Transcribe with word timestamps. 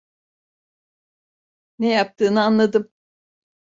Ne 1.79 1.89
yaptığını 1.93 2.43
anladım. 2.43 2.91